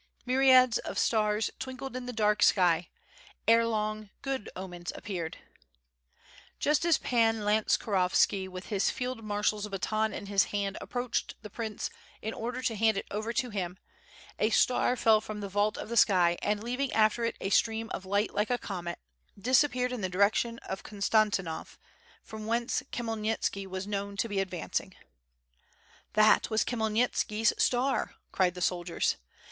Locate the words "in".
1.95-2.07, 10.11-10.25, 12.19-12.33, 19.91-20.01